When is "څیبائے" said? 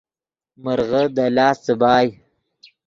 1.65-2.09